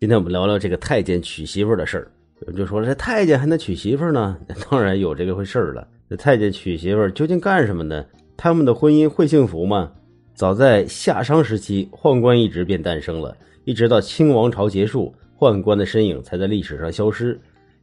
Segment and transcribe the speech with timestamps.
[0.00, 2.10] 今天我们聊聊这个太监娶媳妇的事儿。
[2.40, 4.34] 有人就说了，这太监还能娶媳妇呢？
[4.70, 5.86] 当然有这个回事儿了。
[6.08, 8.02] 这太监娶媳妇究竟干什么呢？
[8.34, 9.92] 他们的婚姻会幸福吗？
[10.34, 13.36] 早在夏商时期，宦官一职便诞生了，
[13.66, 17.38] 一直到清王朝结束，宦官的身影才在历史上消失。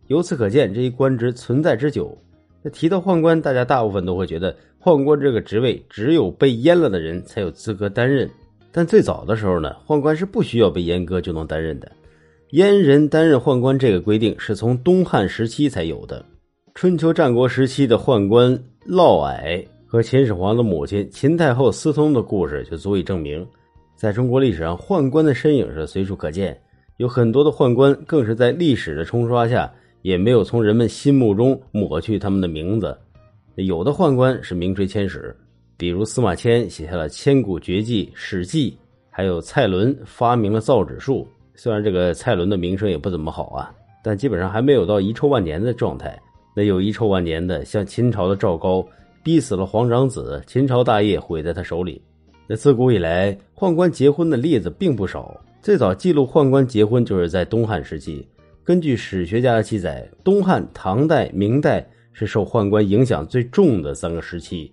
[0.08, 2.18] 由此可见，这一官职存在之久。
[2.64, 8.28] 那提到宦官，大家大部分都会觉得，宦官这个职位只有被阉了的人才有资格担任。
[8.72, 11.92] 但最早的时候呢，宦官是不需要被阉割就能担任的。
[12.52, 16.24] 阉人担任宦官这个规定是从东汉时期才有的。
[16.74, 23.46] 春秋战国时期的宦官嫪毐和秦始皇的母亲秦太后私通的故事就足以证明，
[23.98, 26.58] 在中国历史上，宦官的身影是随处可见。
[26.96, 29.70] 有很多的宦官更是在历史的冲刷下，
[30.02, 32.98] 也没有从人们心目中抹去他们的名字。
[33.56, 35.36] 有的宦官是名垂千史，
[35.76, 38.72] 比如司马迁写下了千古绝技《史记》，
[39.10, 41.28] 还有蔡伦发明了造纸术。
[41.60, 46.18] 虽然这个蔡伦的名声也不怎么好啊，但基本上还没有到遗臭万年的状态。
[46.56, 48.88] 那有遗臭万年的，像秦朝的赵高，
[49.24, 52.00] 逼死了皇长子，秦朝大业毁在他手里。
[52.46, 55.36] 那自古以来，宦官结婚的例子并不少。
[55.60, 58.26] 最早记录宦官结婚就是在东汉时期。
[58.64, 61.84] 根据史学家的记载，东汉、唐代、明代
[62.14, 64.72] 是受宦官影响最重的三个时期。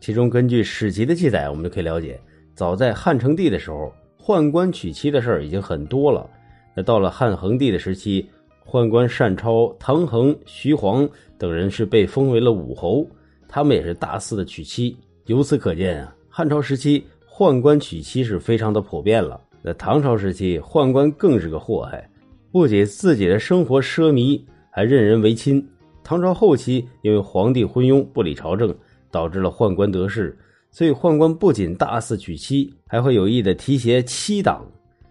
[0.00, 2.20] 其中，根据史籍的记载，我们就可以了解，
[2.56, 3.92] 早在汉成帝的时候。
[4.26, 6.26] 宦官娶妻的事儿已经很多了，
[6.74, 8.26] 那到了汉桓帝的时期，
[8.66, 13.06] 宦官单超、唐衡、徐晃等人是被封为了武侯，
[13.46, 14.96] 他们也是大肆的娶妻。
[15.26, 19.38] 由此可见啊，汉朝时期宦官娶妻是非常的普遍了。
[19.62, 22.08] 在唐朝时期，宦官更是个祸害，
[22.50, 25.62] 不仅自己的生活奢靡，还任人唯亲。
[26.02, 28.74] 唐朝后期，因为皇帝昏庸不理朝政，
[29.10, 30.34] 导致了宦官得势。
[30.74, 34.66] 所以宦官不仅大肆娶妻，还会有意的提携妻党，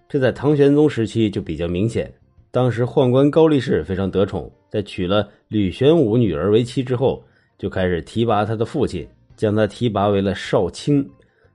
[0.10, 2.14] 这在唐玄宗时期就比较明显。
[2.52, 7.24] 当时宦官高力士非常得宠，在娶了吕玄武女儿为妻之后，
[7.58, 11.10] 就开始提拔他的父亲，将他提拔为了少卿。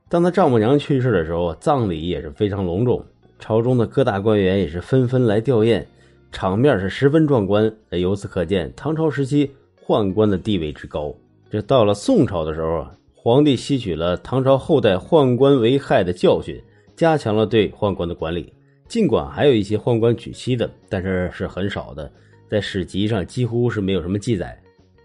[0.08, 3.04] 当他丈母娘去世的时候，葬礼也是非常隆重，
[3.38, 5.84] 朝中的各大官员也是纷纷来吊唁，
[6.32, 7.70] 场面是十分壮观。
[7.90, 9.50] 由此可见，唐朝时期
[9.84, 11.14] 宦官的地位之高。
[11.50, 12.90] 这到了宋朝的时候啊。
[13.28, 16.58] 皇帝吸取了唐朝后代宦官为害的教训，
[16.96, 18.50] 加强了对宦官的管理。
[18.88, 22.10] 尽管还有一些宦官娶妻的，但是是很少的，
[22.48, 24.58] 在史籍上几乎是没有什么记载。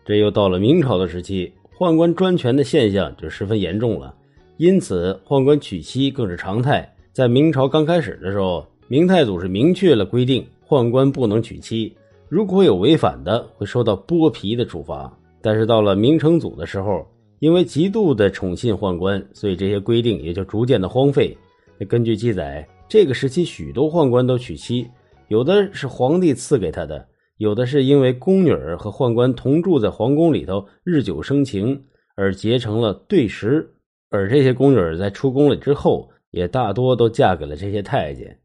[0.05, 4.15] 这又到了明朝的时期，宦官专权的现象就十分严重了，
[4.55, 6.89] 因此宦官娶妻更是常态。
[7.11, 11.93] 在明朝刚开始的时候，明太祖是明确了规定，宦官不能娶妻，
[12.29, 15.13] 如果有违反的，会受到剥皮的处罚。
[15.41, 17.05] 但是到了明成祖的时候，
[17.43, 21.37] 因为极度的宠信宦官，所以这些规定也就逐渐的荒废。
[21.89, 24.87] 根据记载，这个时期许多宦官都娶妻，
[25.27, 27.05] 有的是皇帝赐给他的，
[27.35, 31.83] 有的是因为宫女儿和宦官同住在皇宫里头，日久生情
[32.15, 33.69] 而结成了对食。
[34.09, 38.39] 而这些宫女儿在出宫了之后，也大多都嫁给了这些太监。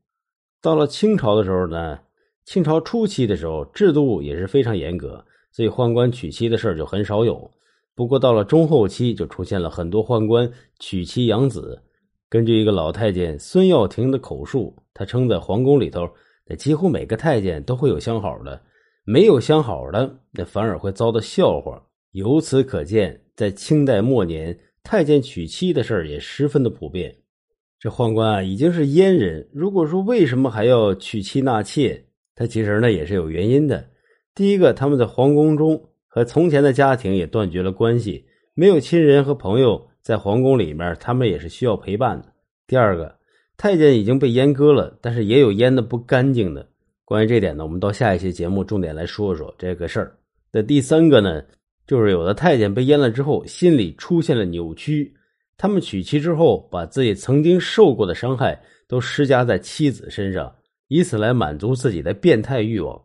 [0.61, 2.01] 到了清朝的时候呢，
[2.45, 7.49] 清朝初期的时候，制度也是非常严格，所以宦官娶妻的事就很少有。
[7.99, 10.49] 不过到了中后期，就出现了很多宦官
[10.79, 11.83] 娶妻养子。
[12.29, 16.09] 根据一个老太监孙耀庭的口述，他称在皇宫里头，
[16.47, 18.63] 那几乎每个太监都会有相好的，
[19.05, 21.83] 没有相好的，那反而会遭到笑话。
[22.13, 27.13] 由此可见，在清代末年，太监娶妻的事儿也十分的普遍。
[27.81, 32.07] 这宦官啊，已经是阉人，如果说为什么还要娶妻纳妾，
[32.37, 33.85] 他其实呢也是有原因的。
[34.37, 35.83] 第一个，他们在皇宫中。
[36.19, 38.25] 和从前的家庭也断绝了关系，
[38.55, 42.27] 没有亲人和朋友在皇宫里面，他们也是需要陪伴的。
[42.67, 43.15] 第二个，
[43.57, 46.69] 太监已经被阉割了，但是也有阉的不干净的。
[47.05, 50.13] 关于这点呢，我们到下一期节目重点来说说这个事儿。
[50.51, 51.41] 那第三个呢，
[51.87, 55.15] 就是有的太监被阉了之后，心理出现了扭曲，
[55.57, 60.53] 他们娶妻之后，把自己曾经受过的伤害都施加在妻子身上，
[60.89, 63.01] 以此来满足自己的变态欲望。